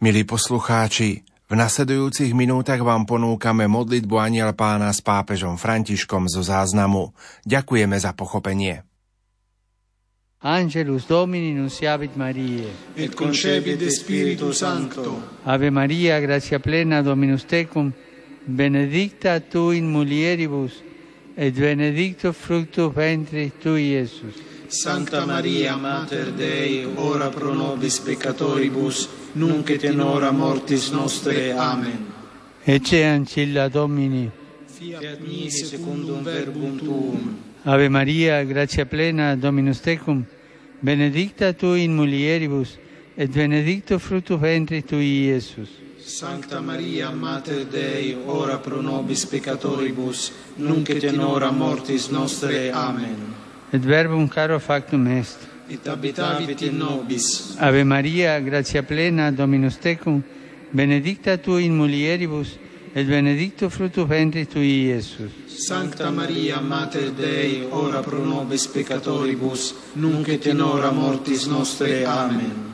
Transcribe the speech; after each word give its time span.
Milí 0.00 0.24
poslucháči, 0.24 1.28
v 1.44 1.54
nasledujúcich 1.60 2.32
minútach 2.32 2.80
vám 2.80 3.04
ponúkame 3.04 3.68
modlitbu 3.68 4.16
Aniel 4.16 4.56
pána 4.56 4.88
s 4.96 5.04
pápežom 5.04 5.60
Františkom 5.60 6.24
zo 6.24 6.40
záznamu. 6.40 7.12
Ďakujeme 7.44 8.00
za 8.00 8.16
pochopenie. 8.16 8.80
Angelus 10.40 11.04
Domini 11.04 11.52
nunciavit 11.52 12.16
Mariae. 12.16 12.96
Et 12.96 13.12
concepit 13.12 13.76
Spiritu 13.92 14.56
Sancto. 14.56 15.20
Ave 15.44 15.68
Maria, 15.68 16.16
gratia 16.16 16.56
plena 16.64 17.04
Dominus 17.04 17.44
tecum, 17.44 17.92
benedicta 18.48 19.36
tu 19.44 19.76
in 19.76 19.84
mulieribus, 19.84 20.80
et 21.36 21.52
benedictus 21.52 22.32
fructus 22.32 22.88
ventris 22.88 23.52
tui, 23.60 23.92
Iesus. 24.00 24.32
Sancta 24.72 25.28
Maria, 25.28 25.76
Mater 25.76 26.32
Dei, 26.32 26.88
ora 26.88 27.28
pro 27.28 27.52
nobis 27.52 28.00
peccatoribus, 28.00 29.19
nunc 29.34 29.70
et 29.70 29.84
in 29.84 30.00
hora 30.00 30.30
mortis 30.30 30.90
nostre. 30.90 31.52
Amen. 31.52 32.06
Ecce 32.64 33.04
ancilla 33.04 33.68
Domini. 33.68 34.30
Fiat 34.66 35.20
mi 35.20 35.50
secundum 35.50 36.22
verbum 36.22 36.78
tuum. 36.78 37.38
Ave 37.64 37.88
Maria, 37.88 38.42
gratia 38.44 38.86
plena, 38.86 39.36
Dominus 39.36 39.80
tecum, 39.80 40.24
benedicta 40.80 41.52
tu 41.52 41.74
in 41.74 41.94
mulieribus, 41.94 42.78
et 43.14 43.30
benedicto 43.30 43.98
fructus 43.98 44.38
ventris 44.38 44.84
tui, 44.84 45.26
Iesus. 45.26 45.68
Sancta 45.98 46.60
Maria, 46.60 47.10
Mater 47.10 47.66
Dei, 47.66 48.16
ora 48.26 48.56
pro 48.56 48.80
nobis 48.80 49.26
peccatoribus, 49.26 50.32
nunc 50.56 50.88
et 50.88 51.02
in 51.04 51.20
hora 51.20 51.50
mortis 51.50 52.08
nostre. 52.08 52.70
Amen. 52.72 53.34
Et 53.72 53.84
verbum 53.84 54.26
caro 54.28 54.58
factum 54.58 55.06
est. 55.06 55.49
Et 55.70 55.86
habitavit 55.86 56.62
in 56.62 56.78
nobis. 56.78 57.56
Ave 57.60 57.84
Maria, 57.84 58.40
gratia 58.40 58.82
plena, 58.82 59.30
Dominus 59.30 59.78
tecum, 59.78 60.20
benedicta 60.72 61.38
tu 61.38 61.58
in 61.58 61.76
mulieribus, 61.76 62.58
et 62.92 63.06
benedictus 63.06 63.72
fructus 63.72 64.04
ventris 64.08 64.48
tui, 64.48 64.88
Iesus. 64.88 65.30
Sancta 65.46 66.10
Maria, 66.10 66.60
Mater 66.60 67.12
Dei, 67.12 67.68
ora 67.70 68.00
pro 68.00 68.24
nobis 68.24 68.66
peccatoribus, 68.66 69.74
nunc 69.92 70.26
et 70.28 70.46
in 70.46 70.60
hora 70.60 70.90
mortis 70.90 71.46
nostre. 71.46 72.04
Amen. 72.04 72.72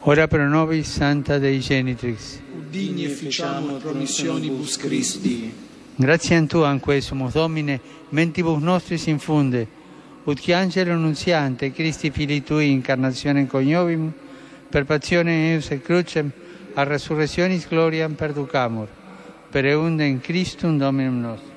Ora 0.00 0.26
pro 0.26 0.48
nobis, 0.48 0.88
Santa 0.88 1.38
Dei 1.38 1.60
Genitrix. 1.60 2.40
Udini 2.56 3.04
e 3.04 3.08
ficiamo 3.08 3.74
promissionibus 3.74 4.78
Christi. 4.78 5.52
Gratiam 5.96 6.46
Tuam 6.46 6.80
quesumus, 6.80 7.32
Domine, 7.34 7.78
mentibus 8.08 8.62
nostris 8.62 9.06
infunde, 9.06 9.66
ut 10.30 10.40
qui 10.40 10.52
angelo 10.52 10.94
nunziante, 10.94 11.72
Christi 11.72 12.10
Fili 12.10 12.42
Tui, 12.42 12.70
incarnazione 12.70 13.46
coniovim, 13.46 14.12
per 14.68 14.84
passione 14.84 15.52
eius 15.52 15.70
et 15.70 15.82
crucem, 15.82 16.30
a 16.74 16.82
resurrectionis 16.84 17.66
gloriam 17.66 18.12
perducamur, 18.12 18.88
per 19.50 19.64
eundem 19.64 20.20
Christum 20.20 20.76
Dominum 20.76 21.20
nostrum. 21.20 21.56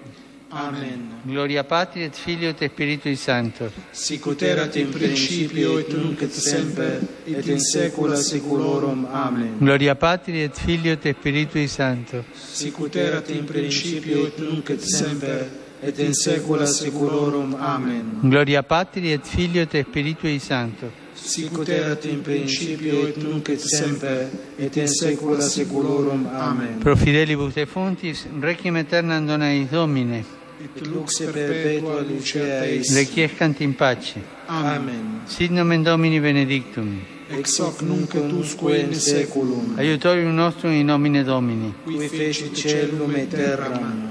Amen. 0.53 1.19
Gloria 1.23 1.63
Patri 1.63 2.03
et 2.03 2.15
Filio 2.15 2.49
et 2.49 2.69
Spiritui 2.69 3.15
Sancto. 3.15 3.71
Sicut 3.91 4.41
erat 4.41 4.75
in 4.75 4.89
principio 4.89 5.77
et 5.79 5.93
nunc 5.93 6.21
et 6.21 6.31
semper 6.31 6.99
et 7.25 7.47
in 7.47 7.59
saecula 7.59 8.15
saeculorum. 8.15 9.05
Amen. 9.11 9.57
Gloria 9.59 9.95
Patri 9.95 10.43
et 10.43 10.57
Filio 10.57 10.91
et 10.91 11.15
Spiritui 11.17 11.67
Sancto. 11.67 12.23
Sicut 12.33 12.95
erat 12.95 13.29
in 13.29 13.45
principio 13.45 14.25
et 14.25 14.39
nunc 14.39 14.69
et 14.69 14.81
semper 14.81 15.47
et 15.81 15.99
in 15.99 16.13
saecula 16.13 16.65
saeculorum. 16.65 17.55
Amen. 17.59 18.19
Gloria 18.21 18.61
Patri 18.63 19.11
et 19.11 19.25
Filio 19.25 19.61
et 19.61 19.85
Spiritui 19.87 20.39
Sancto. 20.39 20.91
Sicut 21.13 21.69
erat 21.69 22.05
in 22.05 22.21
principio 22.21 23.07
et 23.07 23.17
nunc 23.17 23.49
et 23.49 23.59
semper 23.59 24.29
et 24.57 24.75
in 24.77 24.87
saecula 24.87 25.41
saeculorum. 25.41 26.27
Amen. 26.33 26.79
Pro 26.79 26.95
fidelibus 26.95 27.53
defuntis, 27.53 28.27
requiem 28.39 28.75
aeternam 28.75 29.25
dona 29.25 29.51
eis 29.51 29.69
Domine. 29.69 30.23
Et 30.63 30.85
lux 30.85 31.19
perpetua 31.19 32.01
lucea 32.01 32.65
eis. 32.65 32.93
Requiescant 32.95 33.59
in 33.61 33.73
pace. 33.73 34.21
Amen. 34.47 35.21
Sit 35.25 35.51
nomen 35.51 35.83
Domini 35.83 36.19
benedictum. 36.19 36.99
Ex 37.29 37.59
hoc 37.59 37.81
nunc 37.81 38.13
et 38.13 38.31
usque 38.31 38.77
in 38.77 38.93
saeculum. 38.93 39.75
Aiutorium 39.77 40.35
nostrum 40.35 40.73
in 40.73 40.85
nomine 40.85 41.23
Domini. 41.23 41.73
Qui 41.83 42.07
feci 42.07 42.51
celum 42.53 43.16
et 43.16 43.29
terram. 43.29 44.10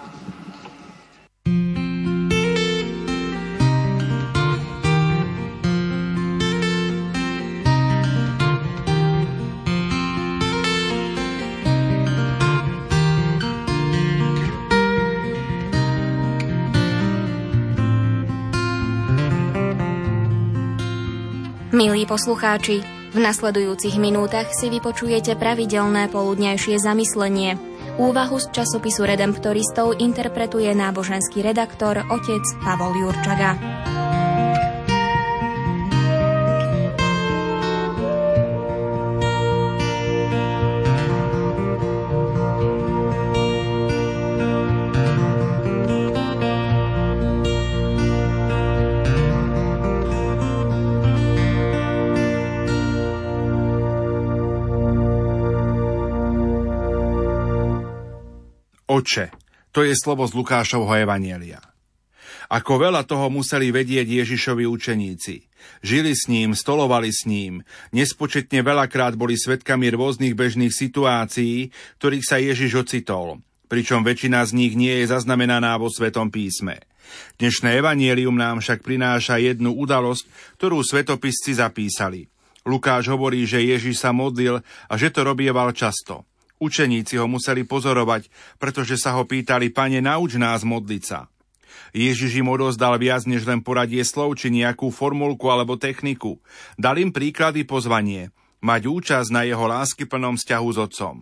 Milí 21.81 22.05
poslucháči, 22.05 22.85
v 23.09 23.17
nasledujúcich 23.17 23.97
minútach 23.97 24.53
si 24.53 24.69
vypočujete 24.69 25.33
pravidelné 25.33 26.13
poludnejšie 26.13 26.77
zamyslenie. 26.77 27.57
Úvahu 27.97 28.37
z 28.37 28.53
časopisu 28.53 29.01
Redemptoristov 29.01 29.97
interpretuje 29.97 30.69
náboženský 30.77 31.41
redaktor 31.41 32.05
otec 32.05 32.45
Pavol 32.61 33.01
Jurčaga. 33.01 33.57
To 59.71 59.87
je 59.87 59.95
slovo 59.95 60.27
z 60.27 60.35
Lukášovho 60.35 60.91
Evanielia. 60.95 61.63
Ako 62.51 62.83
veľa 62.83 63.07
toho 63.07 63.31
museli 63.31 63.71
vedieť 63.71 64.03
Ježišovi 64.03 64.67
učeníci. 64.67 65.47
Žili 65.79 66.11
s 66.11 66.27
ním, 66.27 66.51
stolovali 66.51 67.07
s 67.07 67.23
ním, 67.23 67.63
nespočetne 67.95 68.59
veľakrát 68.59 69.15
boli 69.15 69.39
svetkami 69.39 69.87
rôznych 69.95 70.35
bežných 70.35 70.75
situácií, 70.75 71.71
ktorých 72.03 72.27
sa 72.27 72.43
Ježiš 72.43 72.83
ocitol, 72.83 73.39
pričom 73.71 74.03
väčšina 74.03 74.43
z 74.43 74.51
nich 74.51 74.73
nie 74.75 74.91
je 74.99 75.15
zaznamenaná 75.15 75.79
vo 75.79 75.87
Svetom 75.87 76.27
písme. 76.27 76.83
Dnešné 77.39 77.79
evanielium 77.79 78.35
nám 78.35 78.59
však 78.59 78.83
prináša 78.83 79.39
jednu 79.39 79.71
udalosť, 79.71 80.27
ktorú 80.59 80.83
svetopisci 80.83 81.55
zapísali. 81.55 82.27
Lukáš 82.67 83.09
hovorí, 83.09 83.47
že 83.47 83.63
Ježiš 83.63 84.03
sa 84.03 84.11
modlil 84.11 84.59
a 84.61 84.93
že 84.99 85.07
to 85.09 85.23
robieval 85.23 85.71
často. 85.71 86.27
Učeníci 86.61 87.17
ho 87.17 87.25
museli 87.25 87.65
pozorovať, 87.65 88.29
pretože 88.61 89.01
sa 89.01 89.17
ho 89.17 89.25
pýtali, 89.25 89.73
pane, 89.73 89.97
nauč 89.97 90.37
nás 90.37 90.61
modliť 90.61 91.03
sa. 91.03 91.25
Ježiš 91.89 92.37
im 92.37 92.53
odozdal 92.53 93.01
viac 93.01 93.25
než 93.25 93.49
len 93.49 93.65
poradie 93.65 94.05
slov 94.05 94.37
či 94.37 94.53
nejakú 94.53 94.93
formulku 94.93 95.49
alebo 95.49 95.75
techniku. 95.75 96.37
Dal 96.77 97.01
im 97.01 97.09
príklady 97.09 97.65
pozvanie, 97.65 98.29
mať 98.61 98.87
účasť 98.87 99.29
na 99.33 99.41
jeho 99.43 99.65
láskyplnom 99.65 100.37
vzťahu 100.37 100.69
s 100.69 100.77
otcom. 100.77 101.15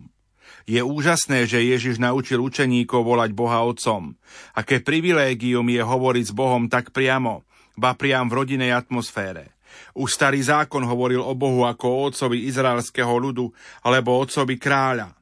Je 0.68 0.84
úžasné, 0.84 1.48
že 1.48 1.64
Ježiš 1.64 1.96
naučil 1.96 2.38
učeníkov 2.38 3.00
volať 3.00 3.32
Boha 3.32 3.64
otcom. 3.64 4.14
Aké 4.52 4.84
privilégium 4.84 5.64
je 5.72 5.80
hovoriť 5.80 6.24
s 6.30 6.36
Bohom 6.36 6.68
tak 6.68 6.92
priamo, 6.92 7.48
ba 7.80 7.96
priam 7.96 8.28
v 8.28 8.44
rodinej 8.44 8.76
atmosfére. 8.76 9.56
Už 9.96 10.12
starý 10.12 10.44
zákon 10.44 10.84
hovoril 10.84 11.24
o 11.24 11.32
Bohu 11.32 11.64
ako 11.64 11.86
o 11.88 11.98
otcovi 12.12 12.44
izraelského 12.44 13.10
ľudu 13.16 13.48
alebo 13.80 14.20
otcovi 14.20 14.60
kráľa. 14.60 15.19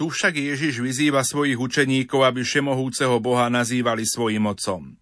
Tu 0.00 0.08
však 0.08 0.32
Ježiš 0.32 0.80
vyzýva 0.80 1.20
svojich 1.20 1.60
učeníkov, 1.60 2.24
aby 2.24 2.40
všemohúceho 2.40 3.20
Boha 3.20 3.52
nazývali 3.52 4.08
svojim 4.08 4.48
otcom. 4.48 4.96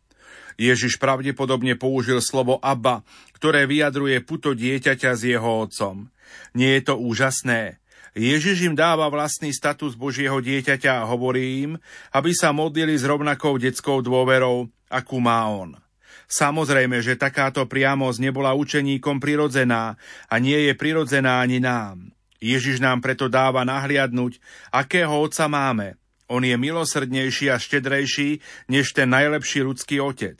Ježiš 0.58 0.98
pravdepodobne 0.98 1.78
použil 1.78 2.18
slovo 2.18 2.58
Abba, 2.58 3.06
ktoré 3.30 3.70
vyjadruje 3.70 4.18
puto 4.26 4.58
dieťaťa 4.58 5.10
s 5.14 5.22
jeho 5.22 5.62
otcom. 5.70 6.10
Nie 6.58 6.82
je 6.82 6.90
to 6.90 6.94
úžasné? 6.98 7.78
Ježiš 8.18 8.66
im 8.66 8.74
dáva 8.74 9.06
vlastný 9.06 9.54
status 9.54 9.94
Božieho 9.94 10.42
dieťaťa 10.42 11.06
a 11.06 11.06
hovorí 11.06 11.62
im, 11.62 11.78
aby 12.10 12.34
sa 12.34 12.50
modlili 12.50 12.98
s 12.98 13.06
rovnakou 13.06 13.54
detskou 13.54 14.02
dôverou, 14.02 14.66
akú 14.90 15.22
má 15.22 15.46
on. 15.46 15.78
Samozrejme, 16.26 16.98
že 17.06 17.14
takáto 17.14 17.62
priamosť 17.70 18.18
nebola 18.18 18.50
učeníkom 18.58 19.22
prirodzená 19.22 19.94
a 20.26 20.34
nie 20.42 20.58
je 20.66 20.74
prirodzená 20.74 21.38
ani 21.38 21.62
nám. 21.62 22.17
Ježiš 22.38 22.78
nám 22.78 23.02
preto 23.02 23.26
dáva 23.26 23.66
nahliadnúť, 23.66 24.38
akého 24.70 25.10
otca 25.10 25.50
máme. 25.50 25.98
On 26.28 26.44
je 26.44 26.54
milosrdnejší 26.54 27.48
a 27.50 27.56
štedrejší 27.56 28.38
než 28.68 28.92
ten 28.92 29.08
najlepší 29.10 29.64
ľudský 29.64 29.98
otec. 29.98 30.38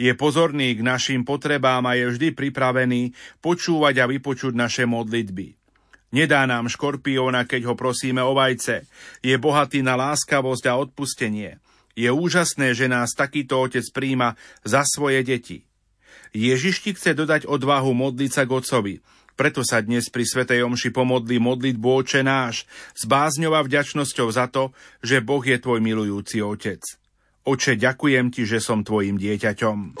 Je 0.00 0.12
pozorný 0.16 0.72
k 0.76 0.80
našim 0.80 1.22
potrebám 1.22 1.84
a 1.84 1.92
je 1.94 2.08
vždy 2.08 2.28
pripravený 2.32 3.12
počúvať 3.44 3.94
a 4.00 4.04
vypočuť 4.08 4.56
naše 4.56 4.88
modlitby. 4.88 5.56
Nedá 6.16 6.48
nám 6.48 6.72
škorpióna, 6.72 7.44
keď 7.44 7.68
ho 7.68 7.74
prosíme 7.76 8.24
o 8.24 8.32
vajce. 8.32 8.88
Je 9.20 9.36
bohatý 9.36 9.84
na 9.84 9.98
láskavosť 10.00 10.64
a 10.72 10.80
odpustenie. 10.80 11.60
Je 11.92 12.08
úžasné, 12.08 12.72
že 12.72 12.88
nás 12.88 13.12
takýto 13.12 13.60
otec 13.60 13.84
príjma 13.92 14.36
za 14.64 14.84
svoje 14.84 15.20
deti. 15.24 15.58
Ježiš 16.36 16.84
ti 16.84 16.90
chce 16.92 17.16
dodať 17.16 17.48
odvahu 17.48 17.92
modliť 17.96 18.30
sa 18.32 18.44
k 18.44 18.52
Otcovi. 18.52 18.94
Preto 19.36 19.60
sa 19.60 19.84
dnes 19.84 20.08
pri 20.08 20.24
Svetej 20.24 20.64
Omši 20.64 20.96
pomodli 20.96 21.36
modlitbu 21.36 21.84
Oče 22.00 22.24
náš 22.24 22.64
s 22.96 23.04
bázňou 23.04 23.52
a 23.52 23.60
vďačnosťou 23.60 24.32
za 24.32 24.48
to, 24.48 24.72
že 25.04 25.20
Boh 25.20 25.44
je 25.44 25.60
tvoj 25.60 25.84
milujúci 25.84 26.40
Otec. 26.40 26.80
Oče, 27.44 27.76
ďakujem 27.76 28.32
ti, 28.32 28.48
že 28.48 28.64
som 28.64 28.80
tvojim 28.80 29.20
dieťaťom. 29.20 30.00